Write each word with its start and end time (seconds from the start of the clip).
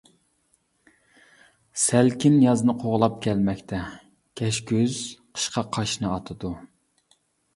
سەلكىن 1.81 2.37
يازنى 2.43 2.73
قوغلاپ 2.85 3.19
كەلمەكتە، 3.27 3.81
كەچكۈز 4.41 4.97
قىشقا 5.39 5.65
قاشنى 5.77 6.09
ئاتىدۇ. 6.15 6.51